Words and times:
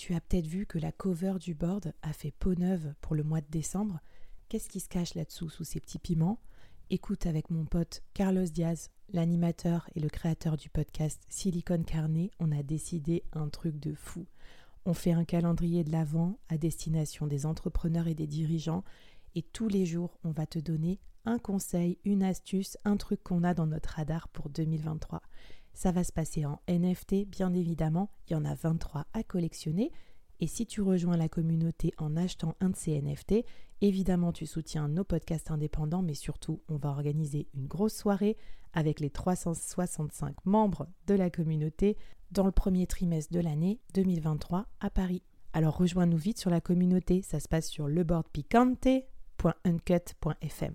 Tu 0.00 0.14
as 0.14 0.20
peut-être 0.22 0.46
vu 0.46 0.64
que 0.64 0.78
la 0.78 0.92
cover 0.92 1.34
du 1.38 1.52
board 1.52 1.92
a 2.00 2.14
fait 2.14 2.30
peau 2.30 2.54
neuve 2.54 2.94
pour 3.02 3.14
le 3.14 3.22
mois 3.22 3.42
de 3.42 3.50
décembre. 3.50 4.00
Qu'est-ce 4.48 4.70
qui 4.70 4.80
se 4.80 4.88
cache 4.88 5.14
là-dessous 5.14 5.50
sous 5.50 5.64
ces 5.64 5.78
petits 5.78 5.98
piments? 5.98 6.40
Écoute 6.88 7.26
avec 7.26 7.50
mon 7.50 7.66
pote 7.66 8.02
Carlos 8.14 8.46
Diaz, 8.46 8.88
l'animateur 9.12 9.90
et 9.94 10.00
le 10.00 10.08
créateur 10.08 10.56
du 10.56 10.70
podcast 10.70 11.20
Silicon 11.28 11.82
Carnet, 11.82 12.30
on 12.38 12.50
a 12.50 12.62
décidé 12.62 13.24
un 13.34 13.50
truc 13.50 13.78
de 13.78 13.92
fou. 13.92 14.24
On 14.86 14.94
fait 14.94 15.12
un 15.12 15.26
calendrier 15.26 15.84
de 15.84 15.92
l'Avent 15.92 16.38
à 16.48 16.56
destination 16.56 17.26
des 17.26 17.44
entrepreneurs 17.44 18.08
et 18.08 18.14
des 18.14 18.26
dirigeants 18.26 18.84
et 19.34 19.42
tous 19.42 19.68
les 19.68 19.84
jours, 19.84 20.18
on 20.24 20.30
va 20.30 20.46
te 20.46 20.58
donner 20.58 20.98
un 21.26 21.38
conseil, 21.38 21.98
une 22.06 22.22
astuce, 22.22 22.78
un 22.86 22.96
truc 22.96 23.22
qu'on 23.22 23.44
a 23.44 23.52
dans 23.52 23.66
notre 23.66 23.90
radar 23.90 24.28
pour 24.28 24.48
2023. 24.48 25.20
Ça 25.72 25.92
va 25.92 26.04
se 26.04 26.12
passer 26.12 26.44
en 26.44 26.60
NFT, 26.68 27.26
bien 27.26 27.54
évidemment, 27.54 28.10
il 28.28 28.34
y 28.34 28.36
en 28.36 28.44
a 28.44 28.54
23 28.54 29.06
à 29.12 29.22
collectionner. 29.22 29.92
Et 30.40 30.46
si 30.46 30.66
tu 30.66 30.80
rejoins 30.80 31.16
la 31.16 31.28
communauté 31.28 31.92
en 31.98 32.16
achetant 32.16 32.56
un 32.60 32.70
de 32.70 32.76
ces 32.76 33.00
NFT, 33.00 33.44
évidemment 33.82 34.32
tu 34.32 34.46
soutiens 34.46 34.88
nos 34.88 35.04
podcasts 35.04 35.50
indépendants, 35.50 36.02
mais 36.02 36.14
surtout 36.14 36.62
on 36.68 36.76
va 36.76 36.88
organiser 36.88 37.48
une 37.54 37.66
grosse 37.66 37.94
soirée 37.94 38.38
avec 38.72 39.00
les 39.00 39.10
365 39.10 40.36
membres 40.46 40.88
de 41.06 41.14
la 41.14 41.28
communauté 41.30 41.96
dans 42.30 42.46
le 42.46 42.52
premier 42.52 42.86
trimestre 42.86 43.34
de 43.34 43.40
l'année 43.40 43.80
2023 43.94 44.66
à 44.80 44.90
Paris. 44.90 45.22
Alors 45.52 45.76
rejoins-nous 45.76 46.16
vite 46.16 46.38
sur 46.38 46.50
la 46.50 46.60
communauté, 46.60 47.22
ça 47.22 47.40
se 47.40 47.48
passe 47.48 47.68
sur 47.68 47.88
leboardpicante.uncut.fm. 47.88 50.74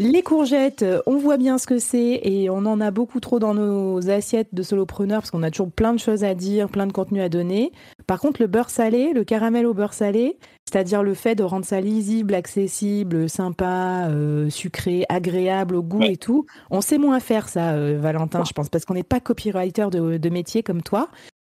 Les 0.00 0.22
courgettes, 0.22 0.84
euh, 0.84 1.00
on 1.06 1.16
voit 1.16 1.38
bien 1.38 1.58
ce 1.58 1.66
que 1.66 1.80
c'est 1.80 2.20
et 2.22 2.48
on 2.50 2.58
en 2.58 2.80
a 2.80 2.92
beaucoup 2.92 3.18
trop 3.18 3.40
dans 3.40 3.52
nos 3.52 4.08
assiettes 4.10 4.54
de 4.54 4.62
solopreneurs 4.62 5.22
parce 5.22 5.32
qu'on 5.32 5.42
a 5.42 5.50
toujours 5.50 5.72
plein 5.72 5.92
de 5.92 5.98
choses 5.98 6.22
à 6.22 6.34
dire, 6.34 6.68
plein 6.68 6.86
de 6.86 6.92
contenu 6.92 7.20
à 7.20 7.28
donner. 7.28 7.72
Par 8.06 8.20
contre, 8.20 8.40
le 8.40 8.46
beurre 8.46 8.70
salé, 8.70 9.12
le 9.12 9.24
caramel 9.24 9.66
au 9.66 9.74
beurre 9.74 9.94
salé, 9.94 10.38
c'est-à-dire 10.70 11.02
le 11.02 11.14
fait 11.14 11.34
de 11.34 11.42
rendre 11.42 11.64
ça 11.64 11.80
lisible, 11.80 12.34
accessible, 12.34 13.28
sympa, 13.28 14.06
euh, 14.08 14.48
sucré, 14.50 15.04
agréable 15.08 15.74
au 15.74 15.82
goût 15.82 16.02
et 16.02 16.16
tout, 16.16 16.46
on 16.70 16.80
sait 16.80 16.98
moins 16.98 17.18
faire 17.18 17.48
ça, 17.48 17.72
euh, 17.72 17.98
Valentin, 18.00 18.44
je 18.44 18.52
pense, 18.52 18.68
parce 18.68 18.84
qu'on 18.84 18.94
n'est 18.94 19.02
pas 19.02 19.18
copywriter 19.18 19.88
de 19.90 20.28
métier 20.28 20.62
comme 20.62 20.82
toi. 20.82 21.08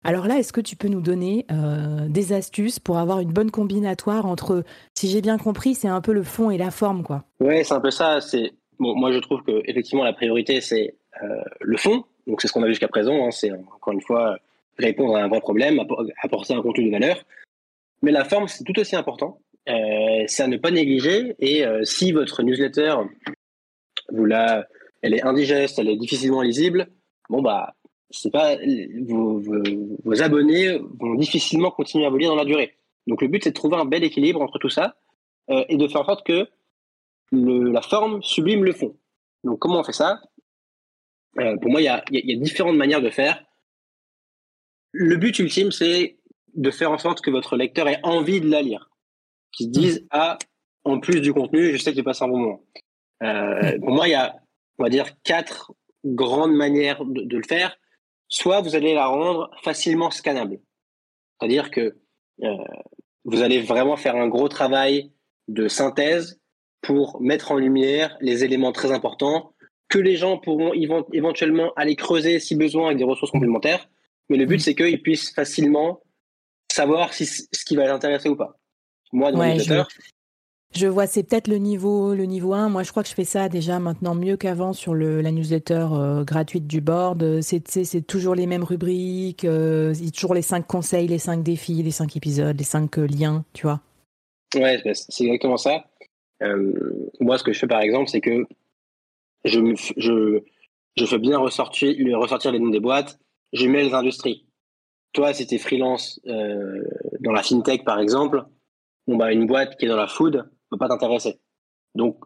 Alors 0.03 0.25
là, 0.25 0.39
est-ce 0.39 0.51
que 0.51 0.61
tu 0.61 0.75
peux 0.75 0.87
nous 0.87 1.01
donner 1.01 1.45
euh, 1.51 2.07
des 2.07 2.33
astuces 2.33 2.79
pour 2.79 2.97
avoir 2.97 3.19
une 3.19 3.31
bonne 3.31 3.51
combinatoire 3.51 4.25
entre, 4.25 4.63
si 4.95 5.09
j'ai 5.09 5.21
bien 5.21 5.37
compris, 5.37 5.75
c'est 5.75 5.87
un 5.87 6.01
peu 6.01 6.11
le 6.11 6.23
fond 6.23 6.49
et 6.49 6.57
la 6.57 6.71
forme, 6.71 7.03
quoi? 7.03 7.23
Ouais, 7.39 7.63
c'est 7.63 7.75
un 7.75 7.79
peu 7.79 7.91
ça. 7.91 8.19
C'est 8.19 8.51
bon, 8.79 8.95
moi 8.95 9.11
je 9.11 9.19
trouve 9.19 9.43
que 9.43 9.61
effectivement 9.65 10.03
la 10.03 10.13
priorité 10.13 10.59
c'est 10.59 10.95
euh, 11.21 11.43
le 11.59 11.77
fond. 11.77 12.03
Donc 12.25 12.41
c'est 12.41 12.47
ce 12.47 12.53
qu'on 12.53 12.63
a 12.63 12.65
vu 12.65 12.71
jusqu'à 12.71 12.87
présent. 12.87 13.27
Hein. 13.27 13.31
C'est 13.31 13.51
encore 13.51 13.93
une 13.93 14.01
fois 14.01 14.37
répondre 14.79 15.15
à 15.15 15.21
un 15.21 15.27
vrai 15.27 15.39
problème, 15.39 15.79
apporter 16.23 16.55
un 16.55 16.61
contenu 16.63 16.85
de 16.85 16.91
valeur. 16.91 17.23
Mais 18.01 18.11
la 18.11 18.25
forme 18.25 18.47
c'est 18.47 18.63
tout 18.63 18.79
aussi 18.79 18.95
important. 18.95 19.39
Euh, 19.69 20.23
c'est 20.25 20.41
à 20.41 20.47
ne 20.47 20.57
pas 20.57 20.71
négliger. 20.71 21.35
Et 21.37 21.63
si 21.83 22.11
votre 22.11 22.41
newsletter, 22.41 22.95
vous 24.11 24.25
la, 24.25 24.65
elle 25.03 25.13
est 25.13 25.21
indigeste, 25.21 25.77
elle 25.77 25.89
est 25.89 25.97
difficilement 25.97 26.41
lisible, 26.41 26.87
bon 27.29 27.43
bah 27.43 27.75
c'est 28.11 28.31
pas 28.31 28.57
vos, 29.07 29.39
vos, 29.39 30.21
abonnés 30.21 30.79
vont 30.99 31.15
difficilement 31.15 31.71
continuer 31.71 32.05
à 32.05 32.09
vous 32.09 32.17
lire 32.17 32.29
dans 32.29 32.35
la 32.35 32.45
durée. 32.45 32.75
Donc 33.07 33.21
le 33.21 33.27
but 33.27 33.43
c'est 33.43 33.51
de 33.51 33.55
trouver 33.55 33.77
un 33.77 33.85
bel 33.85 34.03
équilibre 34.03 34.41
entre 34.41 34.59
tout 34.59 34.69
ça 34.69 34.95
euh, 35.49 35.63
et 35.69 35.77
de 35.77 35.87
faire 35.87 36.01
en 36.01 36.05
sorte 36.05 36.25
que 36.25 36.47
le, 37.31 37.71
la 37.71 37.81
forme 37.81 38.21
sublime 38.21 38.63
le 38.63 38.73
fond. 38.73 38.97
Donc 39.43 39.59
comment 39.59 39.79
on 39.79 39.83
fait 39.83 39.93
ça? 39.93 40.21
Euh, 41.39 41.57
Pour 41.57 41.71
moi, 41.71 41.81
il 41.81 41.85
y 41.85 41.87
a, 41.87 42.03
y 42.11 42.33
a, 42.33 42.39
différentes 42.39 42.75
manières 42.75 43.01
de 43.01 43.09
faire. 43.09 43.43
Le 44.91 45.15
but 45.15 45.39
ultime 45.39 45.71
c'est 45.71 46.17
de 46.53 46.69
faire 46.69 46.91
en 46.91 46.97
sorte 46.97 47.21
que 47.21 47.31
votre 47.31 47.55
lecteur 47.55 47.87
ait 47.87 47.99
envie 48.03 48.41
de 48.41 48.49
la 48.49 48.61
lire, 48.61 48.89
qu'il 49.53 49.67
se 49.67 49.71
dise 49.71 50.07
ah 50.11 50.37
en 50.83 50.99
plus 50.99 51.21
du 51.21 51.33
contenu, 51.33 51.71
je 51.71 51.77
sais 51.77 51.93
qu'il 51.93 52.03
passe 52.03 52.21
un 52.21 52.27
bon 52.27 52.39
moment. 52.39 52.65
Euh, 53.23 53.79
pour 53.79 53.91
moi, 53.91 54.07
il 54.07 54.11
y 54.11 54.15
a 54.15 54.35
on 54.77 54.83
va 54.83 54.89
dire 54.89 55.05
quatre 55.23 55.71
grandes 56.03 56.53
manières 56.53 57.05
de, 57.05 57.21
de 57.21 57.37
le 57.37 57.43
faire 57.43 57.77
soit 58.31 58.61
vous 58.61 58.75
allez 58.75 58.95
la 58.95 59.05
rendre 59.05 59.51
facilement 59.61 60.09
scannable. 60.09 60.59
C'est-à-dire 61.37 61.69
que 61.69 61.97
euh, 62.41 62.55
vous 63.25 63.43
allez 63.43 63.61
vraiment 63.61 63.97
faire 63.97 64.15
un 64.15 64.27
gros 64.27 64.47
travail 64.47 65.11
de 65.47 65.67
synthèse 65.67 66.39
pour 66.81 67.21
mettre 67.21 67.51
en 67.51 67.57
lumière 67.57 68.17
les 68.21 68.43
éléments 68.43 68.71
très 68.71 68.91
importants 68.91 69.53
que 69.89 69.99
les 69.99 70.15
gens 70.15 70.37
pourront 70.37 70.71
éventuellement 71.11 71.73
aller 71.75 71.95
creuser 71.95 72.39
si 72.39 72.55
besoin 72.55 72.87
avec 72.87 72.97
des 72.97 73.03
ressources 73.03 73.31
complémentaires. 73.31 73.89
Mais 74.29 74.37
le 74.37 74.45
but, 74.45 74.59
c'est 74.59 74.73
qu'ils 74.73 75.01
puissent 75.01 75.33
facilement 75.33 76.01
savoir 76.71 77.13
si 77.13 77.25
ce 77.25 77.65
qui 77.65 77.75
va 77.75 77.83
les 77.83 77.91
intéresser 77.91 78.29
ou 78.29 78.37
pas. 78.37 78.57
Moi, 79.11 79.33
dans 79.33 79.39
ouais, 79.39 79.57
je 80.73 80.87
vois, 80.87 81.05
c'est 81.05 81.23
peut-être 81.23 81.49
le 81.49 81.57
niveau, 81.57 82.15
le 82.15 82.23
niveau 82.23 82.53
1. 82.53 82.69
Moi, 82.69 82.83
je 82.83 82.91
crois 82.91 83.03
que 83.03 83.09
je 83.09 83.13
fais 83.13 83.25
ça 83.25 83.49
déjà 83.49 83.79
maintenant 83.79 84.15
mieux 84.15 84.37
qu'avant 84.37 84.71
sur 84.71 84.93
le, 84.93 85.19
la 85.19 85.31
newsletter 85.31 85.87
euh, 85.91 86.23
gratuite 86.23 86.65
du 86.65 86.79
board. 86.79 87.41
C'est, 87.41 88.07
toujours 88.07 88.35
les 88.35 88.47
mêmes 88.47 88.63
rubriques, 88.63 89.43
euh, 89.43 89.93
toujours 90.15 90.33
les 90.33 90.41
cinq 90.41 90.65
conseils, 90.65 91.07
les 91.07 91.19
cinq 91.19 91.43
défis, 91.43 91.83
les 91.83 91.91
cinq 91.91 92.15
épisodes, 92.15 92.57
les 92.57 92.63
cinq 92.63 92.97
euh, 92.97 93.05
liens, 93.05 93.43
tu 93.53 93.63
vois. 93.63 93.81
Ouais, 94.55 94.81
c'est 94.93 95.25
exactement 95.25 95.57
ça. 95.57 95.85
Moi, 97.19 97.37
ce 97.37 97.43
que 97.43 97.51
je 97.51 97.59
fais 97.59 97.67
par 97.67 97.81
exemple, 97.81 98.09
c'est 98.09 98.21
que 98.21 98.47
je, 99.43 99.59
je, 99.97 100.41
je 100.95 101.05
fais 101.05 101.19
bien 101.19 101.37
ressortir, 101.37 101.93
ressortir 102.17 102.51
les 102.51 102.59
noms 102.59 102.69
des 102.69 102.79
boîtes, 102.79 103.19
je 103.53 103.67
mets 103.67 103.83
les 103.83 103.93
industries. 103.93 104.45
Toi, 105.13 105.33
si 105.33 105.45
tu 105.45 105.55
es 105.55 105.57
freelance 105.57 106.19
dans 106.25 107.31
la 107.31 107.43
fintech 107.43 107.83
par 107.83 107.99
exemple, 107.99 108.43
bon, 109.07 109.17
bah, 109.17 109.31
une 109.31 109.45
boîte 109.45 109.77
qui 109.77 109.85
est 109.85 109.89
dans 109.89 109.95
la 109.95 110.07
food, 110.07 110.49
peut 110.71 110.77
pas 110.77 110.87
t'intéresser. 110.87 111.39
Donc, 111.95 112.17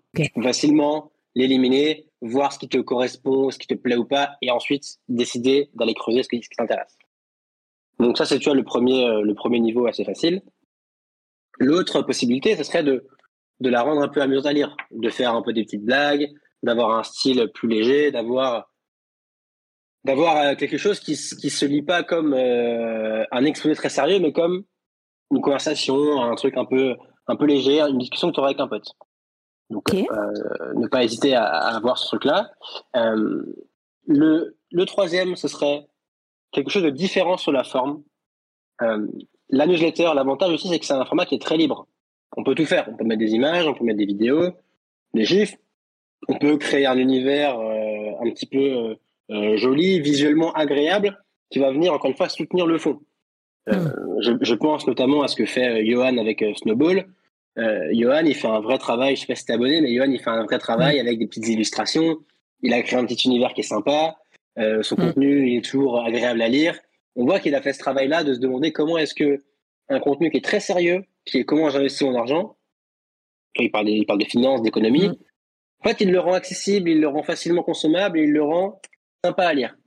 facilement 0.42 1.12
l'éliminer, 1.36 2.07
voir 2.21 2.53
ce 2.53 2.59
qui 2.59 2.69
te 2.69 2.77
correspond, 2.77 3.51
ce 3.51 3.59
qui 3.59 3.68
te 3.68 3.74
plaît 3.74 3.97
ou 3.97 4.06
pas, 4.06 4.38
et 4.42 4.51
ensuite 4.51 4.97
décider 5.07 5.69
d'aller 5.74 5.94
creuser 5.94 6.24
ce 6.24 6.30
qui, 6.30 6.39
t'intéresse. 6.57 6.97
Donc 8.00 8.18
ça, 8.18 8.25
c'est 8.25 8.39
tu 8.39 8.45
vois 8.45 8.56
le 8.56 8.63
premier, 8.63 9.06
euh, 9.06 9.21
le 9.21 9.33
premier 9.33 9.59
niveau 9.59 9.86
assez 9.86 10.03
facile. 10.03 10.42
L'autre 11.59 12.01
possibilité, 12.01 12.56
ce 12.56 12.63
serait 12.63 12.83
de, 12.83 13.06
de 13.59 13.69
la 13.69 13.81
rendre 13.81 14.01
un 14.01 14.07
peu 14.07 14.21
amusante 14.21 14.45
à 14.45 14.53
lire, 14.53 14.75
de 14.91 15.09
faire 15.09 15.33
un 15.33 15.41
peu 15.41 15.53
des 15.53 15.63
petites 15.63 15.86
blagues, 15.86 16.30
d'avoir 16.63 16.98
un 16.98 17.03
style 17.03 17.50
plus 17.53 17.69
léger, 17.69 18.12
d'avoir 18.12 18.71
d'avoir 20.03 20.38
euh, 20.38 20.56
quelque 20.56 20.77
chose 20.77 21.00
qui 21.00 21.15
qui 21.15 21.50
se 21.50 21.65
lit 21.65 21.81
pas 21.81 22.03
comme 22.03 22.33
euh, 22.33 23.24
un 23.31 23.45
exposé 23.45 23.75
très 23.75 23.89
sérieux, 23.89 24.19
mais 24.19 24.31
comme 24.31 24.63
une 25.31 25.41
conversation, 25.41 26.21
un 26.21 26.36
truc 26.36 26.57
un 26.57 26.65
peu 26.65 26.95
un 27.27 27.36
peu 27.36 27.45
léger, 27.45 27.81
une 27.81 27.98
discussion 27.98 28.30
que 28.30 28.33
tu 28.33 28.39
auras 28.39 28.50
avec 28.50 28.60
un 28.60 28.68
pote. 28.68 28.95
Donc, 29.69 29.94
euh, 29.94 30.04
ne 30.75 30.88
pas 30.88 31.04
hésiter 31.04 31.36
à, 31.36 31.45
avoir 31.45 31.98
ce 31.98 32.07
truc-là. 32.07 32.51
Euh, 32.95 33.44
le, 34.07 34.57
le 34.72 34.86
troisième, 34.86 35.36
ce 35.36 35.48
serait 35.48 35.88
quelque 36.51 36.69
chose 36.69 36.83
de 36.83 36.92
différent 36.92 37.38
sur 37.38 37.51
la 37.51 37.63
forme. 37.63 38.04
Euh, 38.81 39.07
la 39.50 39.66
newsletter, 39.66 40.12
l'avantage 40.13 40.54
aussi, 40.54 40.68
c'est 40.69 40.80
que 40.80 40.86
c'est 40.86 40.94
un 40.94 41.06
format 41.06 41.25
qui 41.25 41.36
est 41.36 41.42
très 41.42 41.57
libre. 41.57 41.88
On 42.38 42.44
peut 42.44 42.56
tout 42.56 42.66
faire. 42.66 42.88
On 42.92 42.95
peut 42.95 43.06
mettre 43.06 43.19
des 43.19 43.31
images, 43.31 43.66
on 43.66 43.74
peut 43.74 43.83
mettre 43.83 43.98
des 43.98 44.06
vidéos, 44.06 44.51
des 45.13 45.25
chiffres. 45.25 45.57
On 46.27 46.38
peut 46.38 46.57
créer 46.57 46.86
un 46.86 46.98
univers 46.98 47.57
un 47.60 48.30
petit 48.31 48.48
peu 48.48 48.98
joli, 49.57 50.00
visuellement 50.00 50.51
agréable, 50.54 51.24
qui 51.51 51.60
va 51.60 51.72
venir 51.72 51.94
encore 51.94 52.10
une 52.10 52.18
fois 52.18 52.30
soutenir 52.30 52.66
le 52.66 52.80
fond. 52.80 53.00
Hmm. 53.67 53.89
Je, 54.21 54.31
je, 54.41 54.53
pense 54.53 54.85
notamment 54.85 55.23
à 55.23 55.27
ce 55.27 55.35
que 55.35 55.45
fait 55.45 55.85
Johan 55.85 56.17
avec 56.17 56.44
Snowball. 56.57 57.06
Johan, 57.57 58.23
il 58.25 58.35
fait 58.35 58.47
un 58.47 58.59
vrai 58.59 58.77
travail. 58.77 59.15
Je 59.15 59.21
sais 59.21 59.27
pas 59.27 59.35
si 59.35 59.45
t'es 59.45 59.53
abonné, 59.53 59.81
mais 59.81 59.94
Johan, 59.95 60.12
il 60.12 60.19
fait 60.19 60.29
un 60.29 60.44
vrai 60.44 60.59
travail 60.59 61.00
avec 61.00 61.17
des 61.17 61.25
petites 61.25 61.47
illustrations. 61.47 62.17
Il 62.62 62.73
a 62.73 62.81
créé 62.83 63.00
un 63.00 63.06
petit 63.06 63.27
univers 63.27 63.53
qui 63.53 63.62
est 63.62 63.63
sympa. 63.63 64.17
son 64.57 64.95
hmm. 64.95 65.00
contenu 65.00 65.50
il 65.50 65.57
est 65.57 65.65
toujours 65.65 66.06
agréable 66.06 66.41
à 66.41 66.47
lire. 66.47 66.77
On 67.15 67.25
voit 67.25 67.39
qu'il 67.39 67.56
a 67.56 67.62
fait 67.62 67.73
ce 67.73 67.79
travail-là 67.79 68.23
de 68.23 68.33
se 68.33 68.39
demander 68.39 68.71
comment 68.71 68.97
est-ce 68.97 69.15
que 69.15 69.44
un 69.89 70.00
contenu 70.00 70.29
qui 70.29 70.38
est 70.38 70.45
très 70.45 70.59
sérieux, 70.59 71.06
qui 71.25 71.39
est 71.39 71.45
comment 71.45 71.69
j'investis 71.69 72.01
mon 72.03 72.15
argent, 72.15 72.57
il 73.57 73.71
parle, 73.71 73.89
il 73.89 74.06
parle 74.06 74.19
de 74.19 74.25
finances, 74.25 74.62
d'économie, 74.62 75.07
hmm. 75.07 75.15
En 75.85 75.89
fait, 75.89 76.01
il 76.01 76.12
le 76.12 76.19
rend 76.19 76.33
accessible, 76.33 76.89
il 76.89 77.00
le 77.00 77.07
rend 77.07 77.21
facilement 77.21 77.62
consommable 77.62 78.17
et 78.17 78.23
il 78.23 78.31
le 78.31 78.41
rend 78.41 78.81
sympa 79.23 79.44
à 79.44 79.53
lire. 79.53 79.77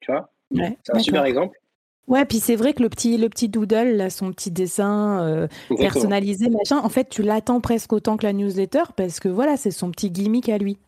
Tu 0.00 0.12
vois? 0.12 0.30
C'est 0.54 0.94
un 0.94 0.98
super 0.98 1.24
exemple. 1.24 1.58
Ouais, 2.08 2.24
puis 2.24 2.38
c'est 2.38 2.54
vrai 2.54 2.72
que 2.72 2.82
le 2.82 2.88
petit, 2.88 3.16
le 3.16 3.28
petit 3.28 3.48
doodle, 3.48 3.96
là, 3.96 4.10
son 4.10 4.32
petit 4.32 4.52
dessin 4.52 5.26
euh, 5.26 5.48
personnalisé, 5.76 6.48
machin, 6.48 6.78
en 6.78 6.88
fait, 6.88 7.08
tu 7.08 7.22
l'attends 7.22 7.60
presque 7.60 7.92
autant 7.92 8.16
que 8.16 8.24
la 8.24 8.32
newsletter 8.32 8.84
parce 8.96 9.18
que 9.18 9.28
voilà, 9.28 9.56
c'est 9.56 9.72
son 9.72 9.90
petit 9.90 10.10
gimmick 10.10 10.48
à 10.48 10.58
lui. 10.58 10.78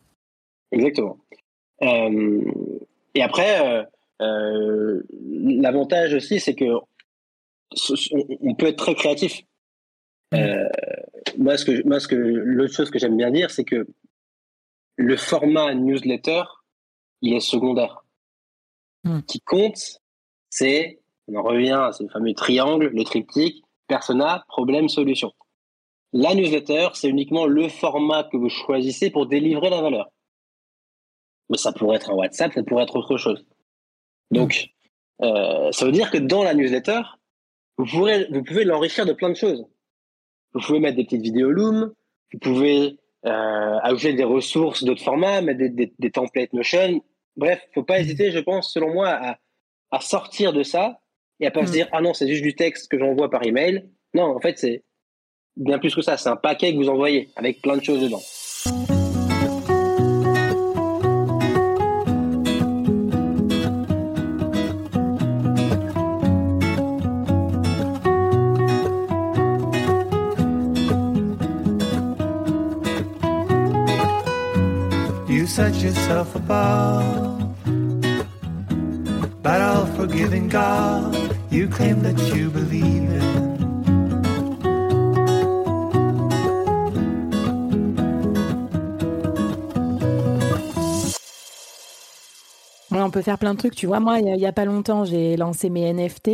Exactement. 0.71 1.17
Euh, 1.81 2.41
et 3.15 3.21
après, 3.21 3.85
euh, 4.21 5.01
l'avantage 5.21 6.13
aussi, 6.13 6.39
c'est 6.39 6.55
que 6.55 6.65
on 8.41 8.55
peut 8.55 8.67
être 8.67 8.77
très 8.77 8.95
créatif. 8.95 9.41
moi, 10.31 11.57
ce 11.57 11.65
que, 11.65 11.85
moi, 11.85 11.99
ce 11.99 12.07
que 12.07 12.15
l'autre 12.15 12.73
chose 12.73 12.89
que 12.91 12.97
j'aime 12.97 13.17
bien 13.17 13.31
dire, 13.31 13.51
c'est 13.51 13.65
que 13.65 13.87
le 14.95 15.17
format 15.17 15.73
newsletter, 15.73 16.43
il 17.21 17.33
est 17.33 17.41
secondaire. 17.41 18.05
Ce 19.05 19.21
qui 19.27 19.39
compte, 19.41 20.01
c'est, 20.49 20.99
on 21.29 21.37
en 21.37 21.43
revient 21.43 21.71
à 21.71 21.91
ce 21.91 22.07
fameux 22.07 22.33
triangle, 22.33 22.89
le 22.93 23.03
triptyque, 23.03 23.63
persona, 23.87 24.43
problème, 24.47 24.89
solution. 24.89 25.31
La 26.11 26.33
newsletter, 26.33 26.89
c'est 26.93 27.07
uniquement 27.07 27.45
le 27.45 27.69
format 27.69 28.23
que 28.23 28.37
vous 28.37 28.49
choisissez 28.49 29.11
pour 29.11 29.27
délivrer 29.27 29.69
la 29.69 29.81
valeur. 29.81 30.09
Mais 31.49 31.57
ça 31.57 31.71
pourrait 31.71 31.97
être 31.97 32.09
un 32.09 32.15
WhatsApp, 32.15 32.53
ça 32.53 32.63
pourrait 32.63 32.83
être 32.83 32.95
autre 32.95 33.17
chose. 33.17 33.45
Donc, 34.31 34.69
euh, 35.21 35.71
ça 35.71 35.85
veut 35.85 35.91
dire 35.91 36.09
que 36.09 36.17
dans 36.17 36.43
la 36.43 36.53
newsletter, 36.53 37.01
vous, 37.77 38.07
vous 38.31 38.43
pouvez 38.43 38.63
l'enrichir 38.65 39.05
de 39.05 39.13
plein 39.13 39.29
de 39.29 39.35
choses. 39.35 39.65
Vous 40.53 40.61
pouvez 40.61 40.79
mettre 40.79 40.97
des 40.97 41.03
petites 41.03 41.21
vidéos 41.21 41.51
Loom, 41.51 41.93
vous 42.33 42.39
pouvez 42.39 42.97
euh, 43.25 43.79
ajouter 43.83 44.13
des 44.13 44.23
ressources 44.23 44.83
d'autres 44.83 45.03
formats, 45.03 45.41
mettre 45.41 45.59
des, 45.59 45.93
des, 45.97 46.11
templates 46.11 46.53
Notion. 46.53 47.01
Bref, 47.35 47.61
faut 47.73 47.83
pas 47.83 47.99
hésiter, 47.99 48.31
je 48.31 48.39
pense, 48.39 48.73
selon 48.73 48.93
moi, 48.93 49.37
à 49.91 50.01
sortir 50.01 50.53
de 50.53 50.63
ça 50.63 50.99
et 51.39 51.47
à 51.47 51.51
pas 51.51 51.65
se 51.65 51.71
mm. 51.71 51.73
dire 51.73 51.87
ah 51.91 52.01
non, 52.01 52.13
c'est 52.13 52.27
juste 52.27 52.43
du 52.43 52.55
texte 52.55 52.89
que 52.89 52.97
j'envoie 52.97 53.29
par 53.29 53.45
email. 53.45 53.89
Non, 54.13 54.35
en 54.35 54.39
fait, 54.39 54.57
c'est 54.57 54.83
bien 55.55 55.79
plus 55.79 55.93
que 55.93 56.01
ça. 56.01 56.17
C'est 56.17 56.29
un 56.29 56.35
paquet 56.35 56.71
que 56.71 56.77
vous 56.77 56.89
envoyez 56.89 57.29
avec 57.35 57.61
plein 57.61 57.77
de 57.77 57.83
choses 57.83 58.01
dedans. 58.01 58.21
set 75.49 75.81
yourself 75.81 76.35
above. 76.35 77.28
Forgiving 79.99 80.47
God, 80.47 81.13
you 81.51 81.67
claim 81.67 82.01
that 82.03 82.17
you 82.33 82.49
believe 82.49 83.11
in. 83.11 83.49
on 92.91 93.11
peut 93.11 93.21
faire 93.21 93.37
plein 93.37 93.53
de 93.53 93.59
trucs. 93.59 93.75
Tu 93.75 93.87
vois, 93.87 93.99
moi, 93.99 94.19
il 94.19 94.25
n'y 94.25 94.45
a, 94.45 94.49
a, 94.49 94.51
pas 94.53 94.63
longtemps, 94.63 95.03
j'ai 95.03 95.35
lancé 95.35 95.69
mes 95.69 95.91
NFT. 95.91 96.29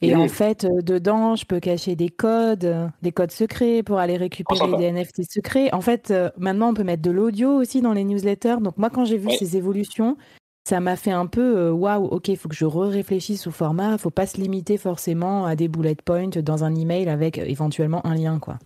Et 0.00 0.16
en 0.16 0.26
fait, 0.26 0.64
euh, 0.64 0.82
dedans, 0.82 1.36
je 1.36 1.44
peux 1.44 1.60
cacher 1.60 1.94
des 1.94 2.08
codes, 2.08 2.90
des 3.02 3.12
codes 3.12 3.30
secrets 3.30 3.84
pour 3.84 3.98
aller 3.98 4.16
récupérer 4.16 4.76
des 4.76 4.90
NFT 4.90 5.22
secrets. 5.30 5.72
En 5.72 5.80
fait, 5.80 6.10
euh, 6.10 6.30
maintenant, 6.36 6.70
on 6.70 6.74
peut 6.74 6.82
mettre 6.82 7.02
de 7.02 7.12
l'audio 7.12 7.50
aussi 7.50 7.80
dans 7.80 7.92
les 7.92 8.02
newsletters. 8.02 8.56
Donc 8.60 8.76
moi, 8.76 8.90
quand 8.90 9.04
j'ai 9.04 9.18
vu 9.18 9.30
ces 9.30 9.56
évolutions, 9.56 10.16
ça 10.64 10.80
m'a 10.80 10.96
fait 10.96 11.10
un 11.10 11.26
peu 11.26 11.56
euh, 11.56 11.70
waouh, 11.72 12.06
ok, 12.06 12.28
il 12.28 12.36
faut 12.36 12.48
que 12.48 12.54
je 12.54 12.64
réfléchisse 12.64 13.46
au 13.46 13.50
format. 13.50 13.88
Il 13.88 13.92
ne 13.92 13.96
faut 13.96 14.10
pas 14.10 14.26
se 14.26 14.40
limiter 14.40 14.76
forcément 14.76 15.44
à 15.44 15.56
des 15.56 15.68
bullet 15.68 15.96
points 15.96 16.28
dans 16.28 16.64
un 16.64 16.74
email 16.74 17.08
avec 17.08 17.38
éventuellement 17.38 18.04
un 18.06 18.14
lien, 18.14 18.38
quoi. 18.38 18.58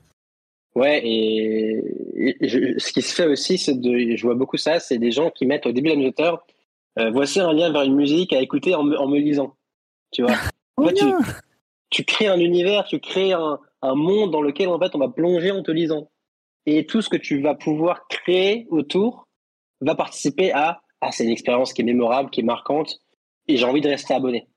Ouais, 0.75 1.00
et, 1.04 1.82
ce 2.48 2.93
qui 2.93 3.00
se 3.00 3.14
fait 3.14 3.26
aussi, 3.26 3.56
c'est 3.56 3.81
de, 3.81 4.14
je 4.14 4.22
vois 4.22 4.34
beaucoup 4.34 4.58
ça, 4.58 4.78
c'est 4.78 4.98
des 4.98 5.10
gens 5.10 5.31
qui 5.31 5.46
mettent 5.46 5.64
au 5.64 5.72
début 5.72 5.88
de 5.88 5.94
la 5.94 6.00
newsletter, 6.00 6.34
voici 7.12 7.40
un 7.40 7.54
lien 7.54 7.72
vers 7.72 7.82
une 7.82 7.94
musique 7.94 8.34
à 8.34 8.42
écouter 8.42 8.75
en 8.75 8.87
en 8.92 9.08
me 9.08 9.19
lisant. 9.19 9.56
Tu 10.12 10.22
vois? 10.22 10.34
Tu, 11.90 12.04
crées 12.04 12.26
un 12.26 12.40
univers, 12.40 12.84
tu 12.84 12.99
crées 12.99 13.32
un, 13.32 13.58
monde 13.94 14.32
dans 14.32 14.42
lequel 14.42 14.69
en 14.69 14.78
fait 14.78 14.94
on 14.94 14.99
va 14.99 15.08
plonger 15.08 15.52
en 15.52 15.62
te 15.62 15.70
lisant. 15.70 16.10
Et 16.66 16.84
tout 16.84 17.00
ce 17.00 17.08
que 17.08 17.16
tu 17.16 17.40
vas 17.40 17.54
pouvoir 17.54 18.08
créer 18.08 18.66
autour 18.70 19.28
va 19.81 19.94
participer 19.94 20.52
à 20.52 20.82
ah, 21.00 21.12
c'est 21.12 21.25
une 21.25 21.31
expérience 21.31 21.72
qui 21.72 21.82
est 21.82 21.84
mémorable, 21.84 22.31
qui 22.31 22.40
est 22.40 22.44
marquante, 22.44 23.00
et 23.48 23.56
j'ai 23.56 23.64
envie 23.64 23.81
de 23.81 23.88
rester 23.88 24.14
abonné. 24.14 24.48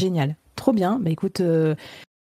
Génial, 0.00 0.36
trop 0.56 0.72
bien. 0.72 0.98
Bah 0.98 1.10
écoute, 1.10 1.40
euh, 1.40 1.74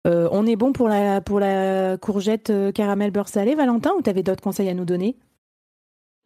euh, 0.06 0.30
on 0.31 0.45
est 0.45 0.56
bon 0.56 0.74
pour 0.74 0.90
la 0.90 1.22
pour 1.22 1.40
la 1.40 1.98
courgette 1.98 2.51
euh, 2.51 2.72
caramel 2.72 3.10
beurre 3.10 3.28
salé, 3.28 3.56
Valentin, 3.56 3.94
ou 3.98 4.04
tu 4.04 4.12
avais 4.12 4.22
d'autres 4.22 4.44
conseils 4.44 4.69
à 4.69 4.75
nous 4.75 4.86
donner? 4.86 5.16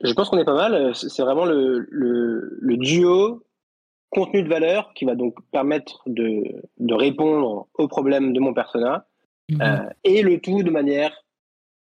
Je 0.04 0.12
pense 0.12 0.30
qu'on 0.30 0.40
est 0.40 0.46
pas 0.46 0.54
mal. 0.54 0.94
C'est 0.94 1.22
vraiment 1.22 1.46
le, 1.46 1.88
le, 1.90 2.58
le 2.60 2.78
duo 2.78 3.46
contenu 4.10 4.44
de 4.44 4.50
valeur 4.50 4.94
qui 4.94 5.06
va 5.06 5.16
donc 5.16 5.36
permettre 5.52 6.04
de, 6.06 6.44
de 6.78 6.94
répondre 6.94 7.68
aux 7.76 7.88
problèmes 7.88 8.34
de 8.34 8.40
mon 8.42 8.54
persona 8.54 9.08
mhm. 9.50 9.90
et 10.04 10.22
le 10.24 10.40
tout 10.40 10.64
de 10.64 10.70
manière 10.70 11.24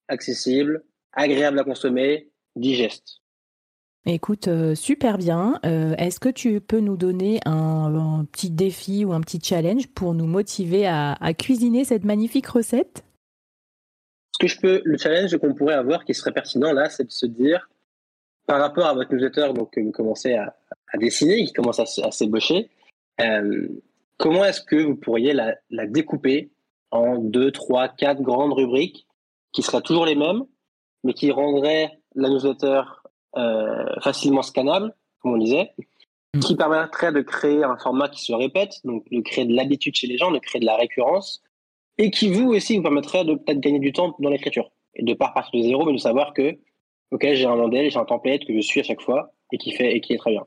accessible, 0.09 0.85
agréable 1.13 1.61
à 1.61 1.65
consommer, 1.65 2.29
digeste. 2.57 3.22
Écoute, 4.05 4.49
euh, 4.49 4.75
super 4.75 5.17
bien. 5.17 5.61
Euh, 5.65 5.95
est-ce 5.97 6.19
que 6.19 6.29
tu 6.29 6.61
peux 6.61 6.81
nous 6.81 6.97
donner 6.97 7.39
un, 7.47 8.25
petit 8.33 8.51
défi 8.51 9.05
ou 9.05 9.13
un 9.13 9.21
petit 9.21 9.39
challenge 9.41 9.87
pour 9.89 10.15
nous 10.15 10.27
motiver 10.27 10.87
à, 10.89 11.17
cuisiner 11.39 11.85
cette 11.85 12.05
magnifique 12.05 12.49
recette? 12.49 13.05
Ce 14.33 14.39
que 14.41 14.49
je 14.49 14.59
peux, 14.59 14.83
le 14.85 14.99
challenge 14.99 15.37
qu'on 15.39 15.55
pourrait 15.55 15.75
avoir 15.75 16.05
qui 16.05 16.15
serait 16.15 16.33
pertinent 16.33 16.73
là, 16.73 16.89
c'est 16.89 17.05
de 17.05 17.13
se 17.13 17.27
dire, 17.27 17.69
par 18.47 18.61
rapport 18.61 18.87
à 18.87 18.95
votre 18.95 19.15
newsletter 19.15 19.53
donc, 19.55 19.73
que 19.73 19.81
vous 19.81 19.93
commencez 19.93 20.35
à, 20.35 20.57
dessiner, 20.99 21.45
qui 21.45 21.53
commence 21.53 21.79
à, 21.79 22.11
s'ébaucher, 22.11 22.71
euh, 23.21 23.69
comment 24.19 24.45
est-ce 24.45 24.63
que 24.63 24.77
vous 24.77 24.97
pourriez 24.97 25.33
la, 25.33 25.55
la, 25.71 25.87
découper 25.87 26.51
en 26.91 27.19
deux, 27.19 27.53
trois, 27.53 27.89
quatre 27.89 28.21
grandes 28.21 28.53
rubriques 28.53 29.07
qui 29.53 29.63
seraient 29.63 29.81
toujours 29.81 30.07
les 30.07 30.17
mêmes, 30.17 30.43
mais 31.05 31.15
qui 31.15 31.31
rendraient 31.31 32.01
la 32.15 32.29
newsletter 32.29 32.67
euh, 32.67 33.02
facilement 34.03 34.43
scannable, 34.43 34.95
comme 35.21 35.35
on 35.35 35.39
disait, 35.39 35.73
mm. 36.35 36.41
qui 36.41 36.57
permettrait 36.57 37.13
de 37.13 37.21
créer 37.21 37.65
un 37.65 37.77
format 37.77 38.09
qui 38.09 38.25
se 38.25 38.33
répète, 38.33 38.81
donc 38.85 39.05
de 39.11 39.21
créer 39.21 39.45
de 39.45 39.55
l'habitude 39.55 39.95
chez 39.95 40.07
les 40.07 40.19
gens, 40.19 40.31
de 40.31 40.39
créer 40.39 40.61
de 40.61 40.67
la 40.67 40.77
récurrence, 40.77 41.43
et 41.99 42.11
qui 42.11 42.33
vous 42.33 42.53
aussi 42.53 42.77
vous 42.77 42.83
permettrait 42.83 43.25
de 43.25 43.35
peut-être 43.35 43.61
gagner 43.61 43.79
du 43.79 43.93
temps 43.93 44.15
dans 44.19 44.31
l'écriture 44.31 44.71
et 44.95 45.03
de 45.03 45.15
pas 45.15 45.29
partir 45.29 45.61
de 45.61 45.67
zéro, 45.67 45.85
mais 45.87 45.93
de 45.93 45.99
savoir 45.99 46.35
que 46.35 46.59
ok 47.11 47.27
j'ai 47.33 47.47
un 47.47 47.57
modèle, 47.57 47.91
j'ai 47.91 47.99
un 47.99 48.05
template 48.05 48.45
que 48.45 48.55
je 48.55 48.61
suis 48.61 48.81
à 48.81 48.83
chaque 48.83 49.01
fois 49.01 49.33
et 49.53 49.59
qui 49.59 49.73
fait 49.73 49.95
et 49.95 50.01
qui 50.01 50.15
est 50.15 50.19
très 50.19 50.33
bien. 50.33 50.47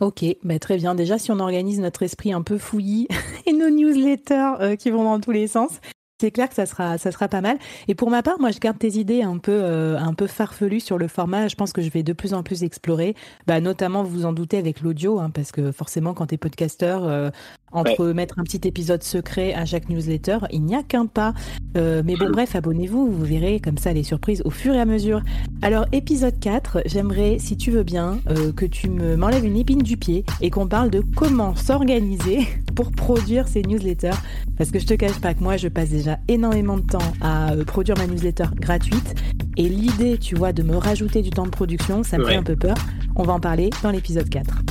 Ok, 0.00 0.24
bah 0.42 0.58
très 0.58 0.76
bien. 0.76 0.96
Déjà, 0.96 1.18
si 1.18 1.30
on 1.30 1.38
organise 1.38 1.78
notre 1.78 2.02
esprit 2.02 2.32
un 2.32 2.42
peu 2.42 2.58
fouillis 2.58 3.06
et 3.46 3.52
nos 3.52 3.70
newsletters 3.70 4.54
euh, 4.60 4.76
qui 4.76 4.90
vont 4.90 5.04
dans 5.04 5.20
tous 5.20 5.30
les 5.30 5.46
sens, 5.46 5.80
c'est 6.24 6.30
clair 6.30 6.48
que 6.48 6.54
ça 6.54 6.64
sera, 6.64 6.96
ça 6.96 7.12
sera 7.12 7.28
pas 7.28 7.42
mal. 7.42 7.58
Et 7.86 7.94
pour 7.94 8.08
ma 8.08 8.22
part, 8.22 8.40
moi, 8.40 8.50
je 8.50 8.58
garde 8.58 8.78
tes 8.78 8.96
idées 8.98 9.20
un 9.20 9.36
peu, 9.36 9.52
euh, 9.52 9.98
un 9.98 10.14
peu 10.14 10.26
farfelues 10.26 10.80
sur 10.80 10.96
le 10.96 11.06
format. 11.06 11.48
Je 11.48 11.54
pense 11.54 11.74
que 11.74 11.82
je 11.82 11.90
vais 11.90 12.02
de 12.02 12.14
plus 12.14 12.32
en 12.32 12.42
plus 12.42 12.62
explorer, 12.62 13.14
bah, 13.46 13.60
notamment, 13.60 14.02
vous 14.02 14.20
vous 14.20 14.24
en 14.24 14.32
doutez, 14.32 14.56
avec 14.56 14.80
l'audio, 14.80 15.20
hein, 15.20 15.28
parce 15.28 15.52
que 15.52 15.70
forcément, 15.70 16.14
quand 16.14 16.28
tu 16.28 16.36
es 16.36 16.38
podcasteur, 16.38 17.04
euh, 17.04 17.28
entre 17.74 18.06
mettre 18.12 18.38
un 18.38 18.44
petit 18.44 18.66
épisode 18.66 19.02
secret 19.02 19.52
à 19.52 19.66
chaque 19.66 19.88
newsletter, 19.88 20.38
il 20.50 20.62
n'y 20.62 20.74
a 20.74 20.82
qu'un 20.82 21.06
pas. 21.06 21.34
Euh, 21.76 22.02
mais 22.04 22.14
bon, 22.14 22.30
bref, 22.30 22.54
abonnez-vous, 22.54 23.10
vous 23.10 23.24
verrez 23.24 23.60
comme 23.60 23.78
ça 23.78 23.92
les 23.92 24.04
surprises 24.04 24.42
au 24.44 24.50
fur 24.50 24.74
et 24.74 24.80
à 24.80 24.84
mesure. 24.84 25.22
Alors, 25.60 25.86
épisode 25.92 26.38
4, 26.38 26.82
j'aimerais, 26.86 27.38
si 27.40 27.56
tu 27.56 27.72
veux 27.72 27.82
bien, 27.82 28.20
euh, 28.30 28.52
que 28.52 28.64
tu 28.64 28.88
me 28.88 29.16
m'enlèves 29.16 29.44
une 29.44 29.56
épine 29.56 29.82
du 29.82 29.96
pied 29.96 30.24
et 30.40 30.50
qu'on 30.50 30.68
parle 30.68 30.90
de 30.90 31.02
comment 31.16 31.56
s'organiser 31.56 32.46
pour 32.76 32.92
produire 32.92 33.48
ces 33.48 33.62
newsletters. 33.62 34.16
Parce 34.56 34.70
que 34.70 34.78
je 34.78 34.86
te 34.86 34.94
cache 34.94 35.20
pas 35.20 35.34
que 35.34 35.42
moi, 35.42 35.56
je 35.56 35.66
passe 35.66 35.90
déjà 35.90 36.13
énormément 36.28 36.76
de 36.76 36.82
temps 36.82 37.12
à 37.20 37.52
euh, 37.52 37.64
produire 37.64 37.96
ma 37.96 38.06
newsletter 38.06 38.46
gratuite. 38.56 39.14
Et 39.56 39.68
l'idée, 39.68 40.18
tu 40.18 40.34
vois, 40.34 40.52
de 40.52 40.62
me 40.62 40.76
rajouter 40.76 41.22
du 41.22 41.30
temps 41.30 41.44
de 41.44 41.50
production, 41.50 42.02
ça 42.02 42.18
me 42.18 42.24
fait 42.24 42.36
un 42.36 42.42
peu 42.42 42.56
peur. 42.56 42.76
On 43.16 43.22
va 43.22 43.34
en 43.34 43.40
parler 43.40 43.70
dans 43.82 43.90
l'épisode 43.90 44.28
4. 44.28 44.62